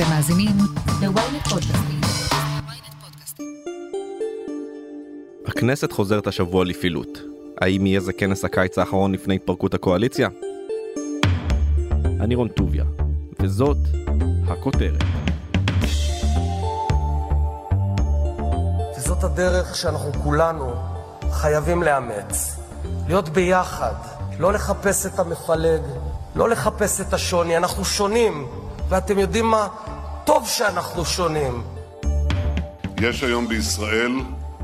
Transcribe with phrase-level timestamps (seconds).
[0.00, 0.56] אתם מאזינים
[1.00, 2.00] ל-ynet פודקאסטים.
[5.46, 7.18] הכנסת חוזרת השבוע לפעילות.
[7.60, 10.28] האם יהיה זה כנס הקיץ האחרון לפני התפרקות הקואליציה?
[12.20, 12.84] אני רון טוביה,
[13.40, 13.76] וזאת
[14.48, 15.02] הכותרת.
[18.98, 20.72] וזאת הדרך שאנחנו כולנו
[21.30, 22.56] חייבים לאמץ.
[23.06, 23.94] להיות ביחד,
[24.38, 25.82] לא לחפש את המפלג,
[26.36, 27.56] לא לחפש את השוני.
[27.56, 28.46] אנחנו שונים,
[28.90, 29.68] ואתם יודעים מה?
[30.24, 31.62] טוב שאנחנו שונים.
[33.00, 34.12] יש היום בישראל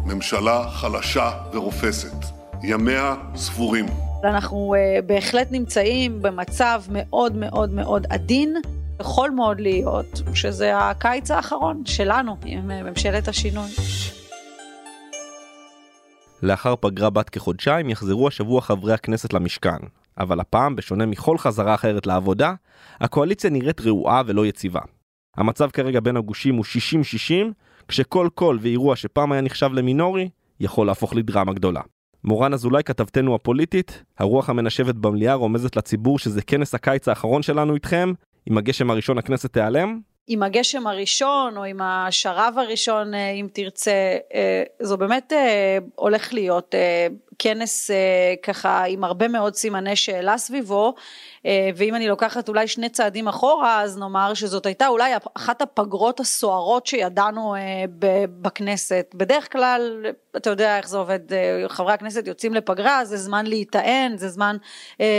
[0.05, 2.17] ממשלה חלשה ורופסת.
[2.63, 3.87] ימיה ספורים.
[4.25, 8.57] אנחנו uh, בהחלט נמצאים במצב מאוד מאוד מאוד עדין.
[9.01, 13.71] יכול מאוד להיות שזה הקיץ האחרון שלנו עם uh, ממשלת השינוי.
[16.43, 19.79] לאחר פגרה בת כחודשיים יחזרו השבוע חברי הכנסת למשכן.
[20.19, 22.55] אבל הפעם, בשונה מכל חזרה אחרת לעבודה,
[23.01, 24.81] הקואליציה נראית רעועה ולא יציבה.
[25.37, 27.33] המצב כרגע בין הגושים הוא 60-60,
[27.89, 30.29] כשכל קול ואירוע שפעם היה נחשב למינורי,
[30.61, 31.81] יכול להפוך לדרמה גדולה.
[32.25, 38.13] מורן אזולאי כתבתנו הפוליטית, הרוח המנשבת במליאה רומזת לציבור שזה כנס הקיץ האחרון שלנו איתכם,
[38.47, 40.01] עם הגשם הראשון הכנסת תיעלם?
[40.29, 46.35] עם הגשם הראשון או עם השרב הראשון אה, אם תרצה, אה, זו באמת אה, הולך
[46.35, 46.75] להיות
[47.39, 47.91] כנס
[48.43, 50.95] ככה עם הרבה מאוד סימני שאלה סביבו
[51.77, 56.87] ואם אני לוקחת אולי שני צעדים אחורה אז נאמר שזאת הייתה אולי אחת הפגרות הסוערות
[56.87, 57.55] שידענו
[58.41, 59.15] בכנסת.
[59.15, 61.21] בדרך כלל אתה יודע איך זה עובד,
[61.69, 64.57] חברי הכנסת יוצאים לפגרה, זה זמן להיטען, זה זמן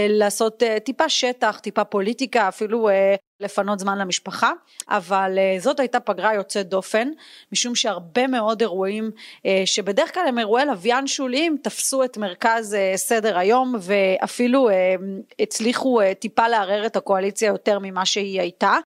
[0.10, 2.90] לעשות טיפה שטח, טיפה פוליטיקה, אפילו
[3.40, 4.52] לפנות זמן למשפחה,
[4.90, 7.10] אבל uh, זאת הייתה פגרה יוצאת דופן,
[7.52, 12.98] משום שהרבה מאוד אירועים uh, שבדרך כלל הם אירועי לוויין שוליים, תפסו את מרכז uh,
[12.98, 14.70] סדר היום ואפילו
[15.40, 18.78] הצליחו טיפה לערער את הקואליציה יותר ממה שהיא הייתה.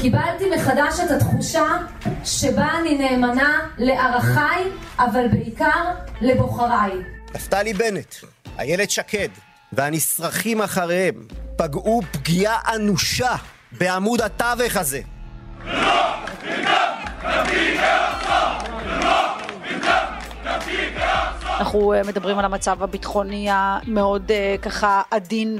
[0.00, 1.66] קיבלתי מחדש את התחושה
[2.24, 4.64] שבה אני נאמנה לערכיי,
[4.98, 6.92] אבל בעיקר לבוחריי.
[7.34, 8.14] נפתלי בנט,
[8.58, 9.28] איילת שקד
[9.72, 13.34] והנשרכים אחריהם פגעו פגיעה אנושה
[13.72, 15.00] בעמוד התווך הזה.
[21.58, 25.58] אנחנו אה, מדברים על המצב הביטחוני המאוד אה, ככה עדין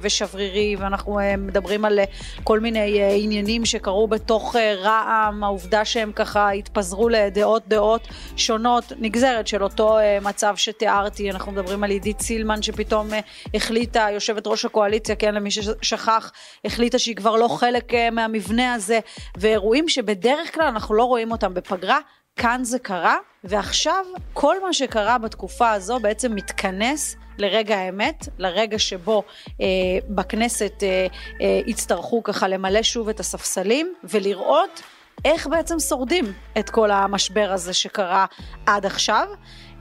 [0.00, 2.00] ושברירי ואנחנו אה, מדברים על
[2.44, 9.62] כל מיני עניינים שקרו בתוך רע"מ, העובדה שהם ככה התפזרו לדעות דעות שונות, נגזרת של
[9.62, 13.08] אותו מצב שתיארתי, אנחנו מדברים על עידית סילמן שפתאום
[13.54, 16.32] החליטה, יושבת ראש הקואליציה, כן למי ששכח,
[16.64, 18.98] החליטה שהיא כבר לא חלק מהמבנה הזה
[19.36, 21.54] ואירועים שבדרך כלל אנחנו לא רואים אותם.
[21.54, 21.98] בפגרה
[22.36, 29.22] כאן זה קרה, ועכשיו כל מה שקרה בתקופה הזו בעצם מתכנס לרגע האמת, לרגע שבו
[29.60, 29.66] אה,
[30.08, 31.06] בכנסת אה,
[31.40, 34.82] אה, יצטרכו ככה למלא שוב את הספסלים ולראות
[35.24, 36.24] איך בעצם שורדים
[36.58, 38.26] את כל המשבר הזה שקרה
[38.66, 39.28] עד עכשיו,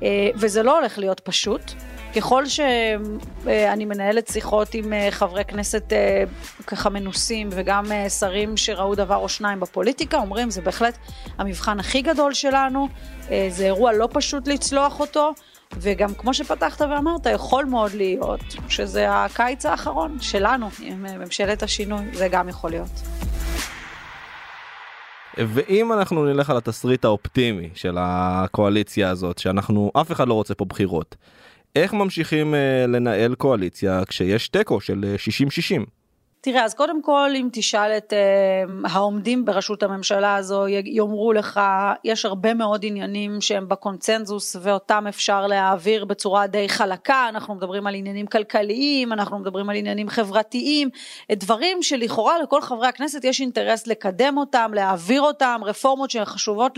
[0.03, 1.61] אה, וזה לא הולך להיות פשוט.
[2.15, 6.23] ככל שאני מנהלת שיחות עם אה, חברי כנסת אה,
[6.67, 10.97] ככה מנוסים וגם אה, שרים שראו דבר או שניים בפוליטיקה, אומרים זה בהחלט
[11.37, 12.87] המבחן הכי גדול שלנו,
[13.49, 15.33] זה אירוע לא פשוט לצלוח אותו.
[15.77, 18.39] וגם כמו שפתחת ואמרת, יכול מאוד להיות
[18.69, 22.89] שזה הקיץ האחרון שלנו עם ממשלת השינוי, זה גם יכול להיות.
[25.37, 30.65] ואם אנחנו נלך על התסריט האופטימי של הקואליציה הזאת, שאנחנו, אף אחד לא רוצה פה
[30.65, 31.15] בחירות,
[31.75, 35.15] איך ממשיכים uh, לנהל קואליציה כשיש תיקו של
[35.77, 35.98] 60-60?
[36.41, 41.59] תראה, אז קודם כל, אם תשאל את uh, העומדים בראשות הממשלה הזו, יאמרו לך,
[42.03, 47.95] יש הרבה מאוד עניינים שהם בקונצנזוס ואותם אפשר להעביר בצורה די חלקה, אנחנו מדברים על
[47.95, 50.89] עניינים כלכליים, אנחנו מדברים על עניינים חברתיים,
[51.31, 56.77] דברים שלכאורה לכל חברי הכנסת יש אינטרס לקדם אותם, להעביר אותם, רפורמות שחשובות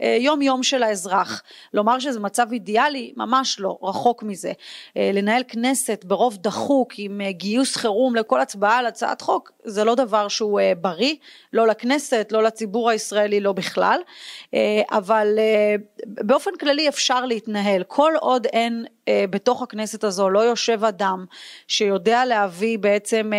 [0.00, 1.42] ליום יום של האזרח.
[1.74, 4.52] לומר שזה מצב אידיאלי, ממש לא, רחוק מזה.
[4.52, 10.28] Uh, לנהל כנסת ברוב דחוק עם גיוס חירום לכל הצבעה הצעת חוק זה לא דבר
[10.28, 11.14] שהוא uh, בריא,
[11.52, 14.00] לא לכנסת, לא לציבור הישראלי, לא בכלל,
[14.46, 14.56] uh,
[14.90, 17.82] אבל uh, באופן כללי אפשר להתנהל.
[17.82, 18.84] כל עוד אין
[19.30, 21.24] בתוך הכנסת הזו, לא יושב אדם
[21.68, 23.30] שיודע להביא בעצם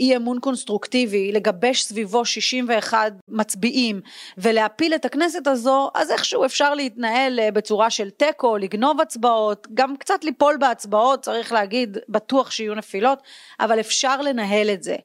[0.00, 4.00] אי אמון קונסטרוקטיבי, לגבש סביבו 61 מצביעים
[4.38, 10.24] ולהפיל את הכנסת הזו, אז איכשהו אפשר להתנהל בצורה של תיקו, לגנוב הצבעות, גם קצת
[10.24, 13.22] ליפול בהצבעות, צריך להגיד, בטוח שיהיו נפילות,
[13.60, 14.96] אבל אפשר לנהל את זה.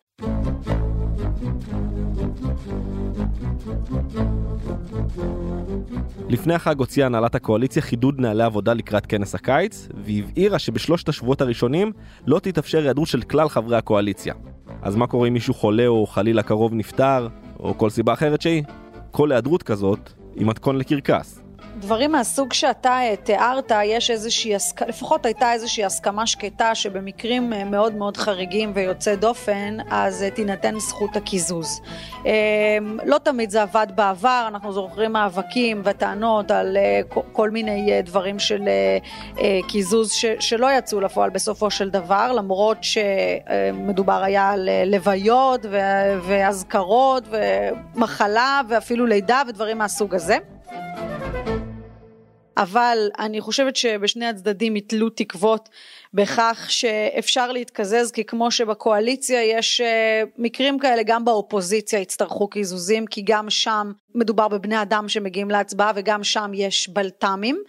[6.30, 11.92] לפני החג הוציאה הנהלת הקואליציה חידוד נהלי עבודה לקראת כנס הקיץ, והבהירה שבשלושת השבועות הראשונים
[12.28, 14.34] לא תתאפשר היעדרות של כלל חברי הקואליציה.
[14.82, 17.28] אז מה קורה אם מישהו חולה או חלילה קרוב נפטר,
[17.60, 18.64] או כל סיבה אחרת שהיא?
[19.12, 21.42] כל היעדרות כזאת היא מתכון לקרקס.
[21.80, 24.54] דברים מהסוג שאתה אה, תיארת, יש איזושהי.
[24.88, 30.80] לפחות הייתה איזושהי הסכמה שקטה שבמקרים אה, מאוד מאוד חריגים ויוצא דופן, אז אה, תינתן
[30.80, 31.82] זכות הקיזוז.
[33.06, 36.78] לא תמיד זה עבד בעבר, אנחנו זוכרים מאבקים וטענות על
[37.32, 38.62] כל מיני דברים של
[39.68, 40.12] קיזוז.
[40.40, 45.66] שלא יצאו לפועל בסופו של דבר, למרות שמדובר היה על לוויות
[46.22, 47.24] ואזכרות
[47.96, 50.38] ומחלה ואפילו לידה ודברים מהסוג הזה.
[52.60, 55.70] אבל אני חושבת שבשני הצדדים יתלו תקוות
[56.14, 63.22] בכך שאפשר להתקזז כי כמו שבקואליציה יש אה, מקרים כאלה גם באופוזיציה יצטרכו קיזוזים כי
[63.26, 67.64] גם שם מדובר בבני אדם שמגיעים להצבעה וגם שם יש בלת"מים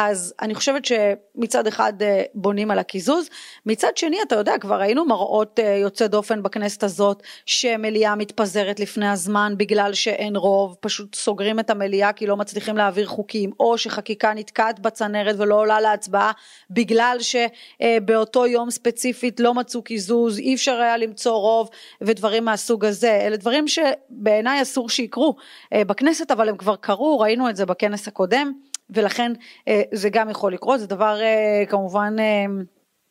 [0.00, 3.28] אז אני חושבת שמצד אחד אה, בונים על הקיזוז,
[3.66, 9.08] מצד שני אתה יודע כבר ראינו מראות אה, יוצא דופן בכנסת הזאת שמליאה מתפזרת לפני
[9.08, 14.34] הזמן בגלל שאין רוב, פשוט סוגרים את המליאה כי לא מצליחים להעביר חוקים, או שחקיקה
[14.34, 16.32] נתקעת בצנרת ולא עולה להצבעה
[16.70, 21.68] בגלל שבאותו יום ספציפית לא מצאו קיזוז, אי אפשר היה למצוא רוב
[22.00, 25.36] ודברים מהסוג הזה, אלה דברים שבעיניי אסור שיקרו
[25.72, 28.52] אה, בכנסת אבל הם כבר קרו, ראינו את זה בכנס הקודם.
[28.90, 29.32] ולכן
[29.68, 32.44] אה, זה גם יכול לקרות, זה דבר אה, כמובן אה,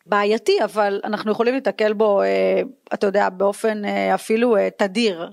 [0.06, 2.22] בעייתי, אבל אנחנו יכולים להתקל בו,
[2.94, 5.32] אתה יודע, באופן אפילו תדיר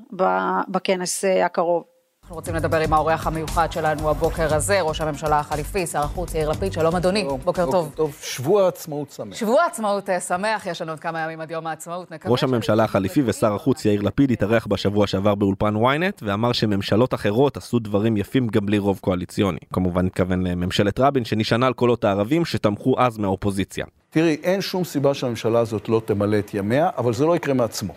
[0.68, 1.93] בכנס הקרוב.
[2.24, 6.50] אנחנו רוצים לדבר עם האורח המיוחד שלנו הבוקר הזה, ראש הממשלה החליפי, שר החוץ יאיר
[6.50, 7.92] לפיד, שלום אדוני, בוקר, בוקר טוב.
[7.94, 9.36] טוב, שבוע עצמאות שמח.
[9.36, 13.22] שבוע עצמאות אה, שמח, יש לנו עוד כמה ימים עד יום העצמאות, ראש הממשלה החליפי
[13.26, 18.48] ושר החוץ יאיר לפיד התארח בשבוע שעבר באולפן ynet, ואמר שממשלות אחרות עשו דברים יפים
[18.48, 19.58] גם בלי רוב קואליציוני.
[19.72, 23.84] כמובן התכוון לממשלת רבין, שנשענה על קולות הערבים שתמכו אז מהאופוזיציה.
[24.10, 27.94] תראי, אין שום סיבה שהממשלה הזאת לא תמלא את ימיה, אבל זה לא יקרה מעצמו.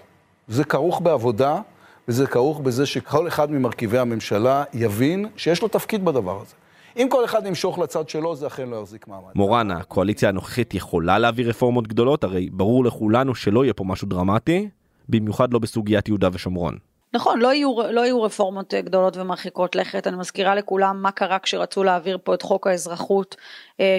[0.48, 1.60] זה כרוך בעבודה.
[2.08, 6.56] וזה כרוך בזה שכל אחד ממרכיבי הממשלה יבין שיש לו תפקיד בדבר הזה.
[6.98, 9.32] אם כל אחד ימשוך לצד שלו, זה אכן לא יחזיק מעמד.
[9.36, 12.24] מורנה, הקואליציה הנוכחית יכולה להביא רפורמות גדולות?
[12.24, 14.70] הרי ברור לכולנו שלא יהיה פה משהו דרמטי,
[15.10, 16.78] במיוחד לא בסוגיית יהודה ושומרון.
[17.14, 21.84] נכון, לא יהיו, לא יהיו רפורמות גדולות ומרחיקות לכת, אני מזכירה לכולם מה קרה כשרצו
[21.84, 23.36] להעביר פה את חוק האזרחות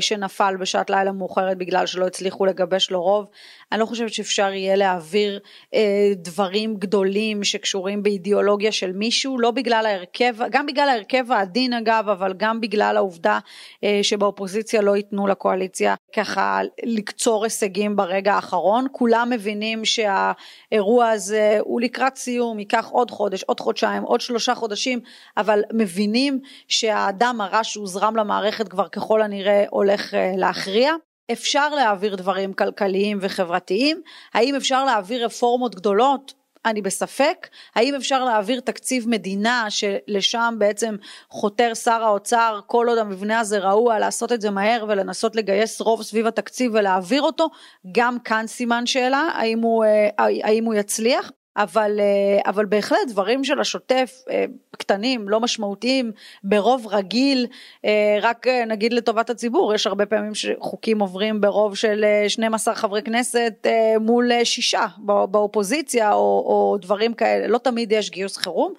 [0.01, 3.27] שנפל בשעת לילה מאוחרת בגלל שלא הצליחו לגבש לו רוב.
[3.73, 5.41] אני לא חושבת שאפשר יהיה להעביר
[5.75, 12.09] אה, דברים גדולים שקשורים באידיאולוגיה של מישהו, לא בגלל ההרכב, גם בגלל ההרכב העדין אגב,
[12.09, 13.39] אבל גם בגלל העובדה
[13.85, 18.87] אה, שבאופוזיציה לא ייתנו לקואליציה ככה לקצור הישגים ברגע האחרון.
[18.93, 25.01] כולם מבינים שהאירוע הזה הוא לקראת סיום, ייקח עוד חודש, עוד חודשיים, עוד שלושה חודשים,
[25.37, 30.93] אבל מבינים שהאדם הרע שהוזרם למערכת כבר ככל הנראה הולך אה, להכריע.
[31.33, 34.03] אפשר להעביר דברים כלכליים וחברתיים,
[34.35, 36.35] האם אפשר להעביר רפורמות גדולות?
[36.65, 40.97] אני בספק, האם אפשר להעביר תקציב מדינה שלשם בעצם
[41.31, 46.03] חותר שר האוצר כל עוד המבנה הזה רעוע לעשות את זה מהר ולנסות לגייס רוב
[46.03, 47.49] סביב התקציב ולהעביר אותו,
[47.93, 51.31] גם כאן סימן שאלה האם הוא, אה, האם הוא יצליח.
[51.59, 54.45] אבל, אה, אבל בהחלט דברים של השוטף, אה,
[54.77, 56.13] קטנים, לא משמעותיים,
[56.45, 57.47] ברוב רגיל,
[57.85, 63.67] אה, רק נגיד לטובת הציבור, יש הרבה פעמים שחוקים עוברים ברוב של 12 חברי כנסת
[64.01, 64.87] מול שישה
[65.31, 68.75] באופוזיציה, או, או דברים כאלה, לא תמיד יש גיוס חירום.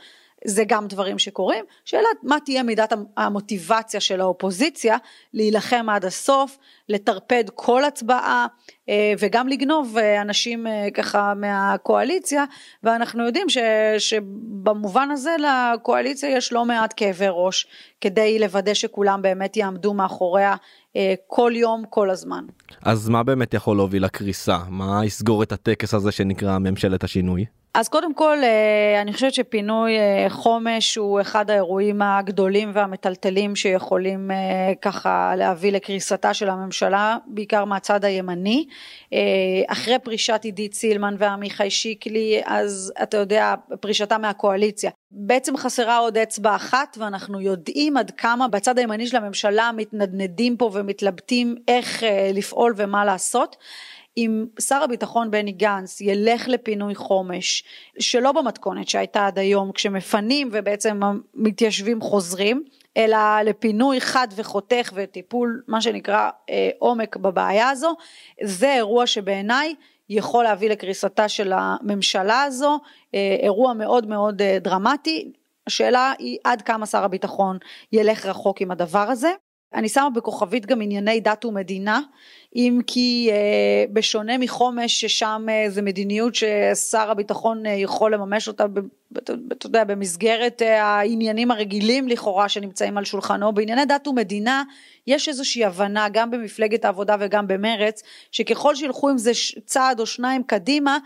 [0.46, 1.66] זה גם דברים שקורים.
[1.86, 4.98] שאלה מה תהיה מידת המוטיבציה של האופוזיציה
[5.34, 6.58] להילחם עד הסוף,
[6.90, 8.48] לטרפד כל הצבעה
[8.90, 12.46] אה, וגם לגנוב אה, אנשים אה, ככה מהקואליציה
[12.84, 13.58] ואנחנו יודעים ש,
[13.98, 17.68] שבמובן הזה לקואליציה יש לא מעט כאבי ראש
[18.02, 20.56] כדי לוודא שכולם באמת יעמדו מאחוריה
[21.28, 22.46] כל יום כל הזמן.
[22.82, 24.58] אז מה באמת יכול להוביל לקריסה?
[24.70, 27.46] מה יסגור את הטקס הזה שנקרא ממשלת השינוי?
[27.74, 34.32] אז קודם כל אה, אני חושבת שפינוי אה, חומש הוא אחד האירועים הגדולים והמטלטלים שיכולים
[34.32, 38.66] אה, ככה להביא לקריסתה של הממשלה בעיקר מהצד הימני.
[39.68, 44.92] אחרי פרישת עידית סילמן ועמיחי שיקלי אז אתה יודע פרישתה מהקואליציה.
[45.12, 50.70] בעצם חסרה עוד אצבע אחת ואנחנו יודעים עד כמה בצד הימני של הממשלה מתנדנדים פה
[50.74, 53.56] ומתלבטים איך לפעול ומה לעשות
[54.20, 57.64] אם שר הביטחון בני גנץ ילך לפינוי חומש
[58.00, 62.64] שלא במתכונת שהייתה עד היום כשמפנים ובעצם המתיישבים חוזרים
[62.98, 67.96] אלא לפינוי חד וחותך וטיפול מה שנקרא אה, עומק בבעיה הזו
[68.44, 69.76] זה אירוע שבעיניי
[70.10, 72.80] יכול להביא לקריסתה של הממשלה הזו
[73.16, 75.32] אה, אירוע מאוד מאוד אה, דרמטי
[75.68, 77.58] השאלה היא עד כמה שר הביטחון
[77.92, 79.32] ילך רחוק עם הדבר הזה.
[79.74, 82.02] אני שמה בכוכבית גם ענייני דת ומדינה,
[82.56, 88.66] אם כי אה, בשונה מחומש ששם אה, זה מדיניות ששר הביטחון אה, יכול לממש אותה,
[89.18, 94.64] אתה יודע, במסגרת העניינים הרגילים לכאורה שנמצאים על שולחנו, בענייני דת ומדינה
[95.08, 99.32] יש איזושהי הבנה גם במפלגת העבודה וגם במרץ, שככל שילכו עם זה
[99.66, 100.98] צעד או שניים קדימה,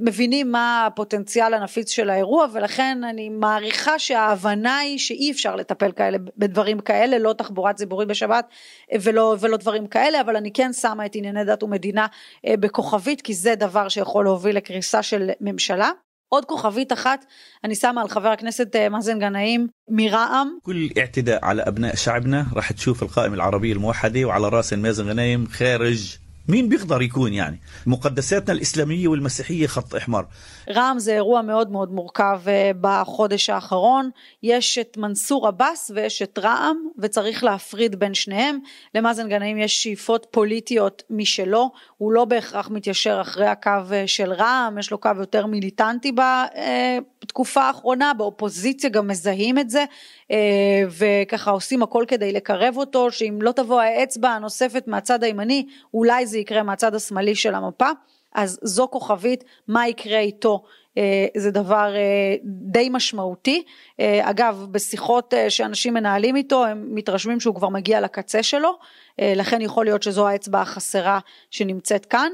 [0.00, 6.18] מבינים מה הפוטנציאל הנפיץ של האירוע ולכן אני מעריכה שההבנה היא שאי אפשר לטפל כאלה
[6.36, 8.48] בדברים כאלה, לא תחבורה ציבורית בשבת
[9.00, 12.07] ולא, ולא דברים כאלה, אבל אני כן שמה את ענייני דת ומדינה
[12.47, 15.89] אה, בכוכבית כי זה דבר שיכול להוביל לקריסה של ממשלה.
[16.29, 17.25] עוד כוכבית אחת
[17.63, 20.59] אני שמה על חבר הכנסת מאזן גנאים מרע"מ.
[20.63, 26.17] كل اعتداء على أبناء شعبنا راح تشوف القائمة العربية الموحدة وعلى رأس مازن غنايم خارج
[26.47, 30.25] مين بيقدر يكون يعني مقدساتنا الإسلامية والمسيحية خط أحمر
[30.69, 32.41] רע"מ זה אירוע מאוד מאוד מורכב
[32.81, 34.09] בחודש האחרון,
[34.43, 38.59] יש את מנסור עבאס ויש את רע"מ וצריך להפריד בין שניהם,
[38.95, 43.71] למאזן גנאים יש שאיפות פוליטיות משלו, הוא לא בהכרח מתיישר אחרי הקו
[44.05, 46.11] של רע"מ, יש לו קו יותר מיליטנטי
[47.23, 49.85] בתקופה האחרונה, באופוזיציה גם מזהים את זה
[50.98, 56.38] וככה עושים הכל כדי לקרב אותו, שאם לא תבוא האצבע הנוספת מהצד הימני, אולי זה
[56.38, 57.88] יקרה מהצד השמאלי של המפה.
[58.34, 60.62] אז זו כוכבית, מה יקרה איתו,
[60.98, 63.62] אה, זה דבר אה, די משמעותי.
[64.00, 68.78] אה, אגב, בשיחות שאנשים מנהלים איתו, הם מתרשמים שהוא כבר מגיע לקצה שלו,
[69.18, 71.18] לכן יכול להיות שזו האצבע החסרה
[71.50, 72.32] שנמצאת כאן.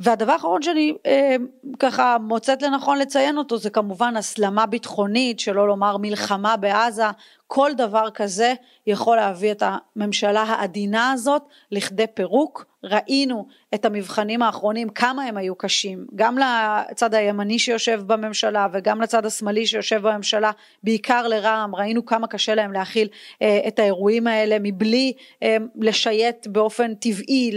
[0.00, 1.36] והדבר האחרון שאני אה,
[1.78, 7.06] ככה מוצאת לנכון לציין אותו זה כמובן הסלמה ביטחונית, שלא לומר מלחמה בעזה,
[7.50, 8.54] כל דבר כזה
[8.86, 12.64] יכול להביא את הממשלה העדינה הזאת לכדי פירוק.
[12.84, 19.26] ראינו את המבחנים האחרונים כמה הם היו קשים, גם לצד הימני שיושב בממשלה וגם לצד
[19.26, 20.50] השמאלי שיושב בממשלה,
[20.82, 23.08] בעיקר לרע"מ, ראינו כמה קשה להם להכיל
[23.42, 25.12] אה, את האירועים האלה מבלי
[25.42, 27.50] אה, לשייט באופן טבעי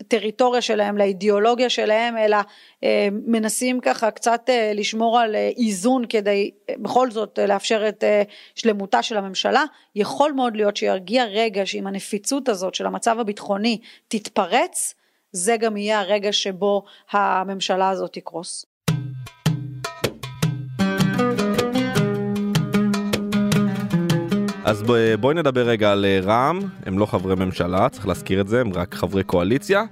[0.00, 2.36] לטריטוריה שלהם, לאידיאולוגיה שלהם, אלא
[2.84, 8.04] אה, מנסים ככה קצת אה, לשמור על אה, איזון כדי בכל זאת לאפשר את
[8.54, 9.29] שלמותה של הממשלה,
[9.94, 14.94] יכול מאוד להיות שירגיע רגע שאם הנפיצות הזאת של המצב הביטחוני תתפרץ,
[15.32, 18.66] זה גם יהיה הרגע שבו הממשלה הזאת תקרוס.
[24.64, 24.82] אז
[25.20, 28.94] בואי נדבר רגע על רע"מ, הם לא חברי ממשלה, צריך להזכיר את זה, הם רק
[28.94, 29.84] חברי קואליציה.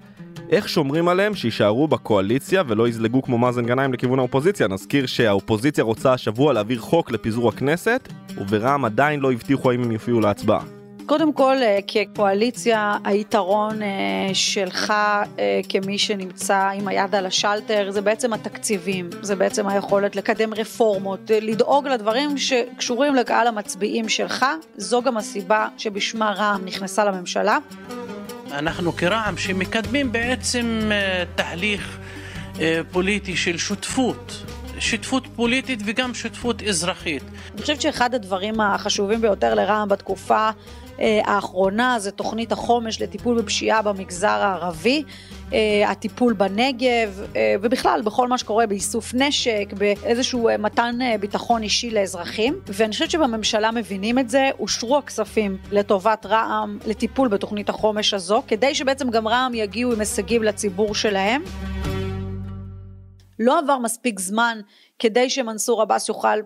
[0.51, 4.69] איך שומרים עליהם שיישארו בקואליציה ולא יזלגו כמו מאזן גנאים לכיוון האופוזיציה?
[4.69, 10.21] נזכיר שהאופוזיציה רוצה השבוע להעביר חוק לפיזור הכנסת, וברע"מ עדיין לא הבטיחו האם הם יופיעו
[10.21, 10.61] להצבעה.
[11.07, 13.89] קודם כל, אה, כקואליציה, היתרון אה,
[14.33, 14.91] שלך
[15.39, 21.31] אה, כמי שנמצא עם היד על השלטר זה בעצם התקציבים, זה בעצם היכולת לקדם רפורמות,
[21.41, 27.59] לדאוג לדברים שקשורים לקהל המצביעים שלך, זו גם הסיבה שבשמה רע"מ נכנסה לממשלה.
[28.53, 31.99] אנחנו כרע"מ שמקדמים בעצם אה, תהליך
[32.61, 34.43] אה, פוליטי של שותפות.
[34.79, 37.23] שותפות פוליטית וגם שותפות אזרחית.
[37.55, 40.51] אני חושבת שאחד הדברים החשובים ביותר לרע"מ בתקופה
[41.01, 45.05] אה, האחרונה זה תוכנית החומש לטיפול בפשיעה במגזר הערבי.
[45.53, 52.61] אה, הטיפול בנגב אה, ובכלל בכל מה שקורה באיסוף נשק, באיזשהו מתן ביטחון אישי לאזרחים.
[52.67, 58.75] ואני חושבת שבממשלה מבינים את זה, אושרו הכספים לטובת רע"מ לטיפול בתוכנית החומש הזו, כדי
[58.75, 61.43] שבעצם גם רע"מ יגיעו עם הישגים לציבור שלהם.
[63.39, 64.61] לא עבר מספיק זמן
[64.99, 66.39] כדי שמנסור עבאס יוכל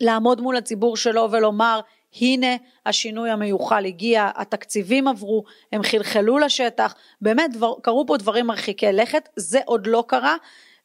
[0.00, 1.80] לעמוד מול הציבור שלו ולומר
[2.20, 2.56] הנה
[2.86, 9.28] השינוי המיוחל הגיע, התקציבים עברו, הם חלחלו לשטח, באמת דבר, קרו פה דברים מרחיקי לכת,
[9.36, 10.36] זה עוד לא קרה.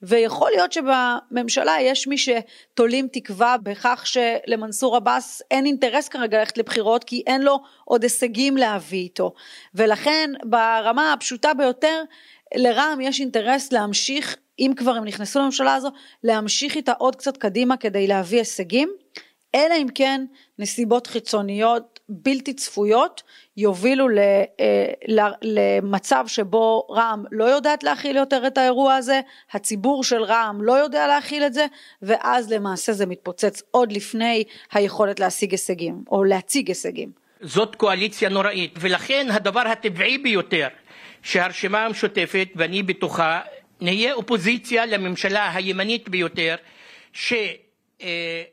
[0.03, 7.03] ויכול להיות שבממשלה יש מי שתולים תקווה בכך שלמנסור עבאס אין אינטרס כרגע ללכת לבחירות
[7.03, 9.33] כי אין לו עוד הישגים להביא איתו
[9.75, 12.01] ולכן ברמה הפשוטה ביותר
[12.55, 15.89] לרע"מ יש אינטרס להמשיך אם כבר הם נכנסו לממשלה הזו
[16.23, 18.89] להמשיך איתה עוד קצת קדימה כדי להביא הישגים
[19.55, 20.25] אלא אם כן
[20.59, 23.23] נסיבות חיצוניות בלתי צפויות
[23.57, 24.07] יובילו
[24.59, 30.73] אה, למצב שבו רע"מ לא יודעת להכיל יותר את האירוע הזה, הציבור של רע"מ לא
[30.73, 31.65] יודע להכיל את זה,
[32.01, 37.11] ואז למעשה זה מתפוצץ עוד לפני היכולת להשיג הישגים, או להציג הישגים.
[37.41, 40.67] זאת קואליציה נוראית, ולכן הדבר הטבעי ביותר
[41.21, 43.39] שהרשימה המשותפת, ואני בתוכה,
[43.81, 46.55] נהיה אופוזיציה לממשלה הימנית ביותר,
[47.13, 47.33] ש...
[48.01, 48.43] אה,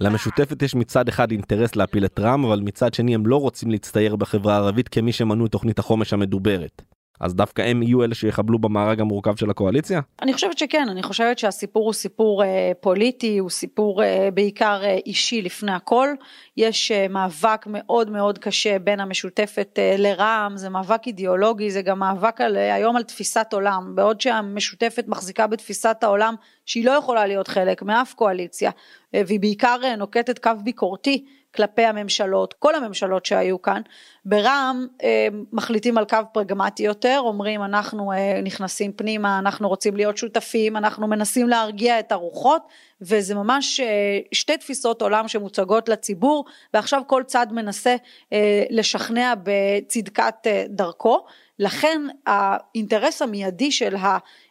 [0.00, 4.16] למשותפת יש מצד אחד אינטרס להפיל את רע"מ, אבל מצד שני הם לא רוצים להצטייר
[4.16, 6.82] בחברה הערבית כמי שמנעו תוכנית החומש המדוברת.
[7.20, 10.00] אז דווקא הם יהיו אלה שיחבלו במארג המורכב של הקואליציה?
[10.22, 14.98] אני חושבת שכן, אני חושבת שהסיפור הוא סיפור אה, פוליטי, הוא סיפור אה, בעיקר אה,
[15.06, 16.08] אישי לפני הכל.
[16.56, 21.98] יש אה, מאבק מאוד מאוד קשה בין המשותפת אה, לרע"מ, זה מאבק אידיאולוגי, זה גם
[21.98, 26.34] מאבק על, אה, היום על תפיסת עולם, בעוד שהמשותפת מחזיקה בתפיסת העולם
[26.66, 28.70] שהיא לא יכולה להיות חלק מאף קואליציה,
[29.14, 31.24] אה, והיא בעיקר אה, נוקטת קו ביקורתי.
[31.56, 33.82] כלפי הממשלות, כל הממשלות שהיו כאן.
[34.24, 40.16] ברע"מ אה, מחליטים על קו פרגמטי יותר, אומרים אנחנו אה, נכנסים פנימה, אנחנו רוצים להיות
[40.16, 42.62] שותפים, אנחנו מנסים להרגיע את הרוחות,
[43.00, 46.44] וזה ממש אה, שתי תפיסות עולם שמוצגות לציבור,
[46.74, 47.96] ועכשיו כל צד מנסה
[48.32, 51.24] אה, לשכנע בצדקת אה, דרכו.
[51.58, 53.94] לכן האינטרס המיידי של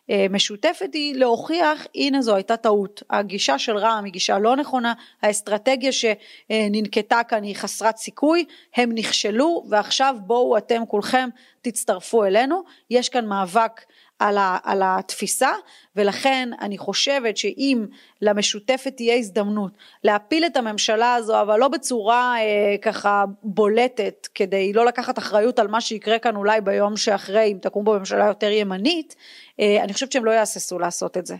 [0.09, 5.91] המשותפת היא להוכיח הנה זו הייתה טעות, הגישה של רע"מ היא גישה לא נכונה, האסטרטגיה
[5.91, 8.45] שננקטה כאן היא חסרת סיכוי,
[8.75, 11.29] הם נכשלו ועכשיו בואו אתם כולכם
[11.61, 13.81] תצטרפו אלינו, יש כאן מאבק
[14.19, 15.49] על, ה, על התפיסה
[15.95, 17.85] ולכן אני חושבת שאם
[18.21, 19.71] למשותפת תהיה הזדמנות
[20.03, 25.67] להפיל את הממשלה הזו אבל לא בצורה אה, ככה בולטת כדי לא לקחת אחריות על
[25.67, 29.15] מה שיקרה כאן אולי ביום שאחרי אם תקום בו ממשלה יותר ימנית
[29.59, 31.35] אה, אני חושבת שהם לא יהססו לעשות את זה.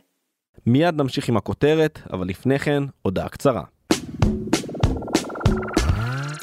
[0.66, 3.64] מיד נמשיך עם הכותרת אבל לפני כן הודעה קצרה.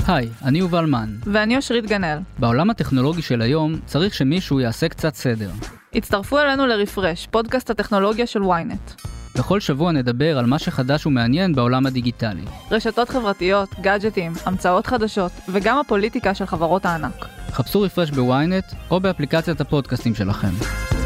[0.07, 1.17] היי, אני יובל מן.
[1.33, 2.19] ואני אושרית גנאל.
[2.39, 5.51] בעולם הטכנולוגי של היום צריך שמישהו יעשה קצת סדר.
[5.94, 9.06] הצטרפו אלינו לרפרש, פודקאסט הטכנולוגיה של ynet.
[9.38, 12.44] בכל שבוע נדבר על מה שחדש ומעניין בעולם הדיגיטלי.
[12.70, 17.26] רשתות חברתיות, גאדג'טים, המצאות חדשות, וגם הפוליטיקה של חברות הענק.
[17.50, 21.01] חפשו רפרש בוויינט או באפליקציית הפודקאסטים שלכם.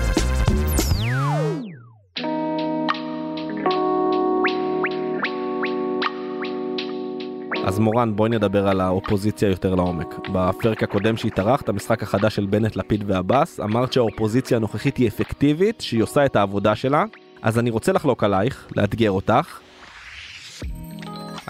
[7.66, 10.28] אז מורן בואי נדבר על האופוזיציה יותר לעומק.
[10.32, 16.02] בפרק הקודם שהתארחת, המשחק החדש של בנט, לפיד ועבאס, אמרת שהאופוזיציה הנוכחית היא אפקטיבית, שהיא
[16.02, 17.04] עושה את העבודה שלה,
[17.42, 19.58] אז אני רוצה לחלוק עלייך, לאתגר אותך.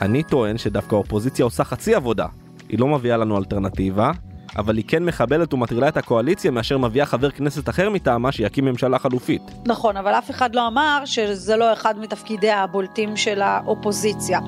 [0.02, 2.26] אני טוען שדווקא האופוזיציה עושה חצי עבודה.
[2.68, 4.10] היא לא מביאה לנו אלטרנטיבה,
[4.56, 8.98] אבל היא כן מחבלת ומטרילה את הקואליציה מאשר מביאה חבר כנסת אחר מטעמה שיקים ממשלה
[8.98, 9.42] חלופית.
[9.66, 14.40] נכון, אבל אף אחד לא אמר שזה לא אחד מתפקידיה הבולטים של האופוזיציה.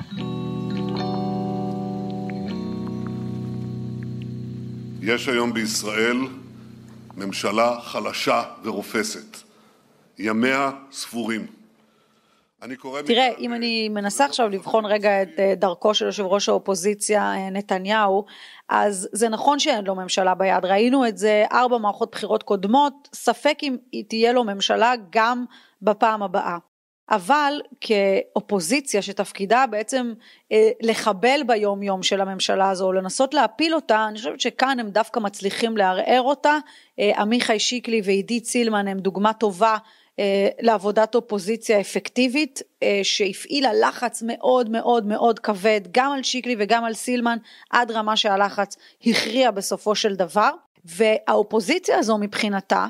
[5.01, 6.17] יש היום בישראל
[7.17, 9.37] ממשלה חלשה ורופסת.
[10.17, 11.47] ימיה ספורים.
[12.61, 13.01] אני קורא...
[13.01, 13.43] תראה, מכאן...
[13.43, 18.25] אם אני מנסה עכשיו לבחון רגע את אה, דרכו של יושב ראש האופוזיציה אה, נתניהו,
[18.69, 23.57] אז זה נכון שאין לו ממשלה ביד, ראינו את זה ארבע מערכות בחירות קודמות, ספק
[23.63, 23.75] אם
[24.07, 25.45] תהיה לו ממשלה גם
[25.81, 26.57] בפעם הבאה.
[27.09, 30.13] אבל כאופוזיציה שתפקידה בעצם
[30.51, 34.89] אה, לחבל ביום יום של הממשלה הזו, או לנסות להפיל אותה, אני חושבת שכאן הם
[34.89, 36.57] דווקא מצליחים לערער אותה.
[36.99, 39.77] אה, עמיחי שיקלי ועידית סילמן הם דוגמה טובה
[40.19, 42.61] אה, לעבודת אופוזיציה אפקטיבית,
[43.03, 47.37] שהפעילה לחץ מאוד מאוד מאוד כבד גם על שיקלי וגם על סילמן,
[47.69, 50.49] עד רמה שהלחץ הכריע בסופו של דבר.
[50.85, 52.87] והאופוזיציה הזו מבחינתה,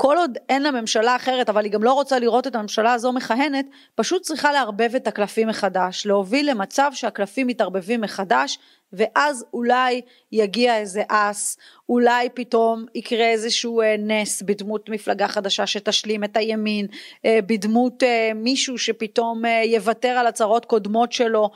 [0.00, 3.12] כל עוד אין לה ממשלה אחרת, אבל היא גם לא רוצה לראות את הממשלה הזו
[3.12, 8.58] מכהנת, פשוט צריכה לערבב את הקלפים מחדש, להוביל למצב שהקלפים מתערבבים מחדש,
[8.92, 10.00] ואז אולי
[10.32, 16.86] יגיע איזה אס, אולי פתאום יקרה איזשהו אה, נס בדמות מפלגה חדשה שתשלים את הימין,
[17.24, 21.50] אה, בדמות אה, מישהו שפתאום יוותר על הצהרות קודמות שלו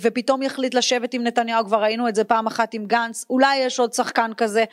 [0.00, 3.78] ופתאום יחליט לשבת עם נתניהו, כבר ראינו את זה פעם אחת עם גנץ, אולי יש
[3.78, 4.64] עוד שחקן כזה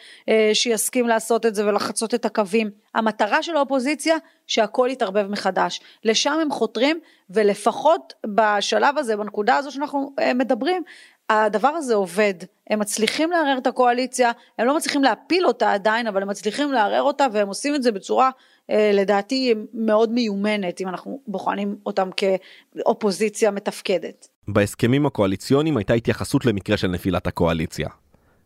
[0.54, 2.70] שיסכים לעשות את זה ולחצות את הקווים.
[2.96, 4.16] המטרה של האופוזיציה
[4.48, 5.82] שהכל יתערבב מחדש.
[6.04, 10.84] לשם הם חותרים ולפחות בשלב הזה, בנקודה הזו שאנחנו מדברים,
[11.30, 12.34] הדבר הזה עובד,
[12.70, 17.02] הם מצליחים לערער את הקואליציה, הם לא מצליחים להפיל אותה עדיין, אבל הם מצליחים לערער
[17.02, 18.30] אותה והם עושים את זה בצורה
[18.70, 24.28] אה, לדעתי מאוד מיומנת, אם אנחנו בוחנים אותם כאופוזיציה מתפקדת.
[24.48, 27.90] בהסכמים הקואליציוניים הייתה התייחסות למקרה של נפילת הקואליציה.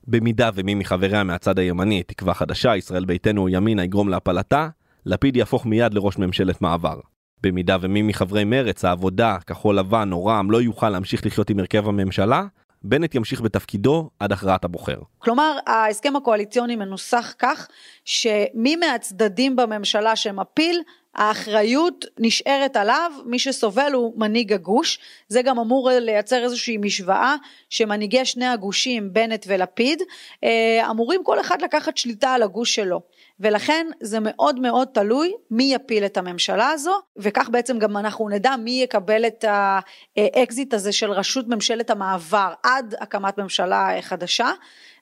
[0.08, 4.70] במידה ומי מחבריה מהצד הימני, תקווה חדשה, ישראל ביתנו או ימינה יגרום להפלתה,
[5.06, 7.00] לפיד יהפוך מיד לראש ממשלת מעבר.
[7.44, 11.88] במידה ומי מחברי מרץ, העבודה, כחול לבן או רע"מ לא יוכל להמשיך לחיות עם הרכב
[11.88, 12.44] הממשלה,
[12.84, 15.00] בנט ימשיך בתפקידו עד הכרעת הבוחר.
[15.20, 17.68] כלומר, ההסכם הקואליציוני מנוסח כך
[18.06, 20.82] שמי מהצדדים בממשלה שמפיל,
[21.18, 27.36] האחריות נשארת עליו, מי שסובל הוא מנהיג הגוש, זה גם אמור לייצר איזושהי משוואה
[27.70, 30.02] שמנהיגי שני הגושים, בנט ולפיד,
[30.44, 33.02] אה, אמורים כל אחד לקחת שליטה על הגוש שלו.
[33.40, 38.56] ולכן זה מאוד מאוד תלוי מי יפיל את הממשלה הזו, וכך בעצם גם אנחנו נדע
[38.56, 44.52] מי יקבל את האקזיט הזה של ראשות ממשלת המעבר עד הקמת ממשלה חדשה.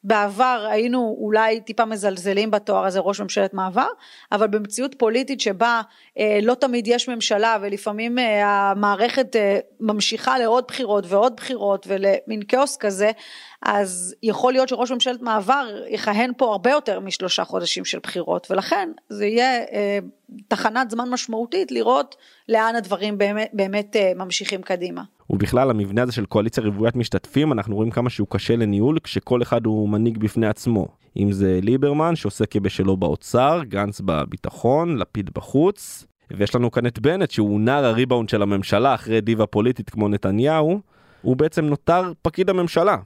[0.06, 3.88] בעבר היינו אולי טיפה מזלזלים בתואר הזה ראש ממשלת מעבר,
[4.32, 5.82] אבל במציאות פוליטית שבה
[6.20, 12.42] אה, לא תמיד יש ממשלה ולפעמים אה, המערכת אה, ממשיכה לעוד בחירות ועוד בחירות ולמין
[12.48, 13.12] כאוס כזה,
[13.62, 18.90] אז יכול להיות שראש ממשלת מעבר יכהן פה הרבה יותר משלושה חודשים של בחירות, ולכן
[19.10, 20.00] זה יהיה אה,
[20.48, 22.16] תחנת זמן משמעותית לראות
[22.50, 25.02] לאן הדברים באמת, באמת אה, ממשיכים קדימה.
[25.30, 29.66] ובכלל המבנה הזה של קואליציה רוויית משתתפים אנחנו רואים כמה שהוא קשה לניהול כשכל אחד
[29.66, 30.88] הוא מנהיג בפני עצמו.
[31.18, 37.32] אם זה ליברמן שעושה כבשלו באוצר, גנץ בביטחון, לפיד בחוץ, ויש לנו כאן את בנט
[37.32, 40.80] שהוא נער הריבאונד של הממשלה אחרי דיבה פוליטית כמו נתניהו,
[41.22, 42.98] הוא בעצם נותר פקיד הממשלה.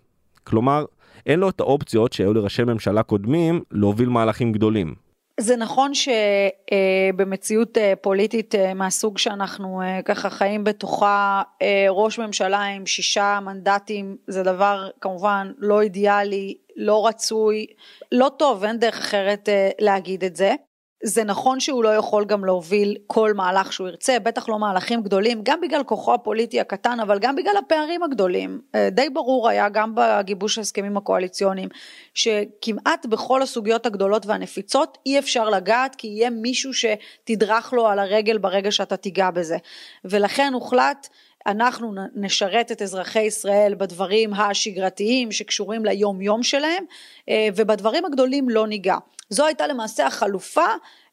[0.43, 0.85] כלומר,
[1.25, 5.08] אין לו את האופציות שהיו לראשי ממשלה קודמים להוביל מהלכים גדולים.
[5.39, 11.41] זה נכון שבמציאות אה, פוליטית אה, מהסוג שאנחנו אה, ככה חיים בתוכה,
[11.89, 17.65] ראש ממשלה עם שישה מנדטים זה דבר כמובן לא אידיאלי, לא רצוי,
[18.11, 19.49] לא טוב, אין דרך אחרת
[19.79, 20.55] להגיד את זה.
[21.03, 25.41] זה נכון שהוא לא יכול גם להוביל כל מהלך שהוא ירצה, בטח לא מהלכים גדולים,
[25.43, 28.61] גם בגלל כוחו הפוליטי הקטן, אבל גם בגלל הפערים הגדולים.
[28.75, 31.69] אה, די ברור היה גם בגיבוש ההסכמים הקואליציוניים,
[32.13, 38.37] שכמעט בכל הסוגיות הגדולות והנפיצות אי אפשר לגעת, כי יהיה מישהו שתדרך לו על הרגל
[38.37, 39.57] ברגע שאתה תיגע בזה.
[40.05, 41.07] ולכן הוחלט
[41.47, 46.83] אנחנו נשרת את אזרחי ישראל בדברים השגרתיים שקשורים ליום יום שלהם
[47.29, 48.97] אה, ובדברים הגדולים לא ניגע.
[49.29, 50.65] זו הייתה למעשה החלופה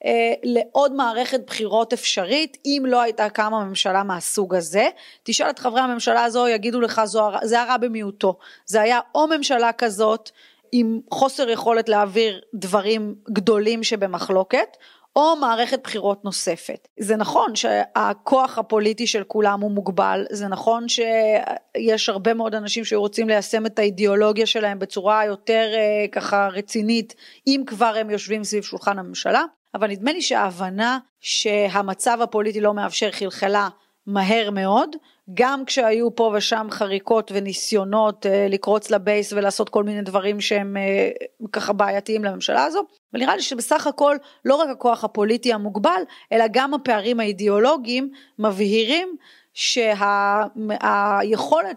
[0.05, 4.89] אה, לעוד מערכת בחירות אפשרית אם לא הייתה קמה ממשלה מהסוג הזה.
[5.23, 8.39] תשאל את חברי הממשלה הזו יגידו לך זו, זה הרע במיעוטו.
[8.67, 10.31] זה היה או ממשלה כזאת
[10.73, 14.77] עם חוסר יכולת להעביר דברים גדולים שבמחלוקת
[15.17, 16.89] או מערכת בחירות נוספת.
[16.99, 23.29] זה נכון שהכוח הפוליטי של כולם הוא מוגבל, זה נכון שיש הרבה מאוד אנשים שרוצים
[23.29, 27.15] ליישם את האידיאולוגיה שלהם בצורה יותר אה, ככה רצינית,
[27.47, 29.43] אם כבר הם יושבים סביב שולחן הממשלה,
[29.75, 33.69] אבל נדמה לי שההבנה שהמצב הפוליטי לא מאפשר חלחלה
[34.07, 34.97] מהר מאוד,
[35.35, 41.11] גם כשהיו פה ושם חריקות וניסיונות אה, לקרוץ לבייס ולעשות כל מיני דברים שהם אה,
[41.53, 42.83] ככה בעייתיים לממשלה הזו,
[43.15, 49.17] ונראה לי שבסך הכל לא רק הכוח הפוליטי המוגבל, אלא גם הפערים האידיאולוגיים מבהירים
[49.55, 49.81] שהיכולת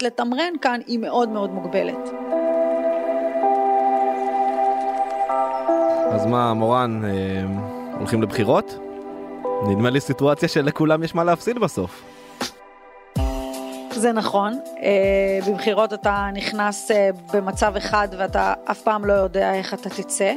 [0.04, 2.10] לתמרן כאן היא מאוד מאוד מוגבלת.
[6.12, 7.44] אז מה, מורן, אה,
[7.98, 8.78] הולכים לבחירות?
[9.68, 12.09] נדמה לי סיטואציה שלכולם יש מה להפסיד בסוף.
[14.00, 19.74] זה נכון, אה, בבחירות אתה נכנס אה, במצב אחד ואתה אף פעם לא יודע איך
[19.74, 20.34] אתה תצא.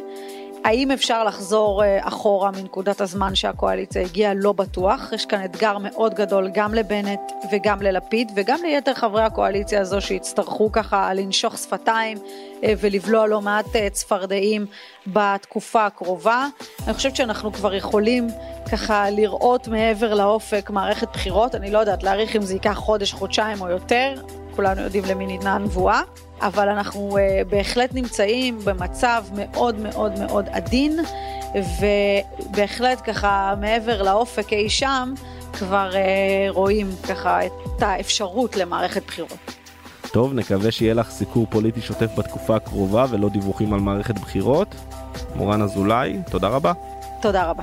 [0.64, 4.34] האם אפשר לחזור אה, אחורה מנקודת הזמן שהקואליציה הגיעה?
[4.34, 5.12] לא בטוח.
[5.12, 7.20] יש כאן אתגר מאוד גדול גם לבנט
[7.52, 12.18] וגם ללפיד וגם ליתר חברי הקואליציה הזו שיצטרכו ככה לנשוך שפתיים
[12.62, 14.66] ולבלוע לא מעט צפרדעים
[15.06, 16.46] בתקופה הקרובה.
[16.86, 18.26] אני חושבת שאנחנו כבר יכולים
[18.72, 23.60] ככה לראות מעבר לאופק מערכת בחירות, אני לא יודעת להעריך אם זה ייקח חודש, חודשיים
[23.60, 24.14] או יותר,
[24.56, 26.02] כולנו יודעים למי ניתנה הנבואה,
[26.42, 30.98] אבל אנחנו uh, בהחלט נמצאים במצב מאוד מאוד מאוד עדין,
[31.80, 35.14] ובהחלט ככה מעבר לאופק אי שם,
[35.52, 35.96] כבר uh,
[36.54, 39.56] רואים ככה את האפשרות למערכת בחירות.
[40.12, 44.74] טוב, נקווה שיהיה לך סיקור פוליטי שוטף בתקופה הקרובה ולא דיווחים על מערכת בחירות.
[45.34, 46.72] מורן אזולאי, תודה רבה.
[47.20, 47.62] תודה רבה.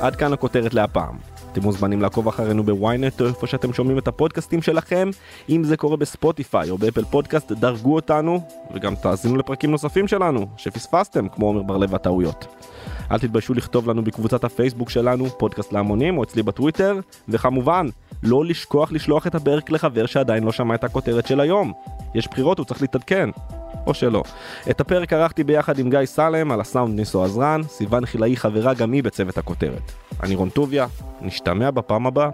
[0.00, 1.18] עד כאן הכותרת להפעם.
[1.52, 5.10] אתם מוזמנים לעקוב אחרינו בוויינט או איפה שאתם שומעים את הפודקאסטים שלכם.
[5.48, 8.40] אם זה קורה בספוטיפיי או באפל פודקאסט, דרגו אותנו,
[8.74, 12.46] וגם תאזינו לפרקים נוספים שלנו, שפספסתם, כמו עומר בר לב הטעויות.
[13.10, 17.86] אל תתביישו לכתוב לנו בקבוצת הפייסבוק שלנו, פודקאסט להמונים, או אצלי בטוויטר, וכמובן,
[18.22, 21.72] לא לשכוח לשלוח את הפרק לחבר שעדיין לא שמע את הכותרת של היום.
[22.14, 23.30] יש בחירות, הוא צריך להתעדכן.
[23.86, 24.22] או שלא.
[24.70, 28.92] את הפרק ערכתי ביחד עם גיא סלם, על הסאונד ניסו עזרן, סיוון חילאי חברה גם
[28.92, 29.92] היא בצוות הכותרת.
[30.22, 30.86] אני רון טוביה,
[31.20, 32.30] נשתמע בפעם הבאה.